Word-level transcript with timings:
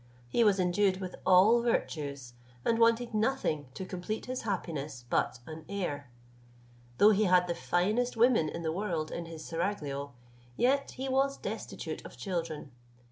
He 0.29 0.43
was 0.43 0.59
endued 0.59 0.99
with 0.99 1.15
all 1.27 1.61
virtues, 1.61 2.33
and 2.65 2.79
wanted 2.79 3.13
nothing 3.13 3.67
to 3.75 3.85
complete 3.85 4.25
his 4.25 4.41
happiness 4.41 5.05
but 5.07 5.37
an 5.45 5.63
heir. 5.69 6.09
Though 6.97 7.11
he 7.11 7.25
had 7.25 7.45
the 7.45 7.53
finest 7.53 8.17
women 8.17 8.49
in 8.49 8.63
the 8.63 8.71
world 8.71 9.11
in 9.11 9.27
his 9.27 9.45
seraglio, 9.45 10.13
yet 10.57 10.95
was 10.97 11.35
he 11.35 11.41
destitute 11.43 12.03
of 12.03 12.17
children. 12.17 12.71